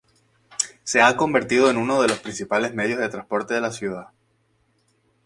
[0.83, 4.07] Se ha convertido en uno de los principales medios de transporte de la ciudad.